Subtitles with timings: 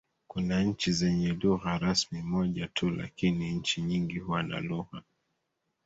[0.27, 5.01] Kuna nchi zenye lugha rasmi moja tu lakini nchi nyingi huwa na lugha